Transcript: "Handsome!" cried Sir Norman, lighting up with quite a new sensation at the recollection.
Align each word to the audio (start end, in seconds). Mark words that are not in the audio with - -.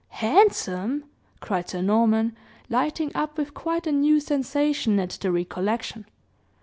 "Handsome!" 0.09 1.03
cried 1.41 1.69
Sir 1.69 1.83
Norman, 1.83 2.35
lighting 2.71 3.11
up 3.13 3.37
with 3.37 3.53
quite 3.53 3.85
a 3.85 3.91
new 3.91 4.19
sensation 4.19 4.99
at 4.99 5.11
the 5.21 5.31
recollection. 5.31 6.07